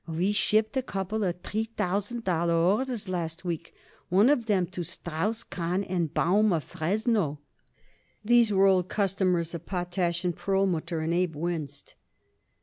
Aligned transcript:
We 0.07 0.31
shipped 0.31 0.75
a 0.75 0.81
couple 0.81 1.23
of 1.23 1.41
three 1.41 1.65
thousand 1.65 2.23
dollar 2.23 2.55
orders 2.55 3.07
last 3.07 3.45
week. 3.45 3.71
One 4.09 4.29
of 4.29 4.49
'em 4.49 4.65
to 4.73 4.83
Strauss, 4.83 5.43
Kahn 5.43 5.83
& 6.07 6.13
Baum, 6.15 6.51
of 6.51 6.63
Fresno." 6.63 7.37
These 8.25 8.51
were 8.51 8.65
old 8.65 8.89
customers 8.89 9.53
of 9.53 9.67
Potash 9.67 10.25
& 10.31 10.35
Perlmutter, 10.35 11.01
and 11.01 11.13
Abe 11.13 11.35
winced. 11.35 11.93